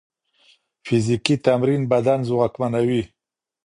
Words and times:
فزیکي 0.85 1.35
تمرین 1.45 1.81
بدن 1.91 2.19
ځواکمنوي. 2.29 3.03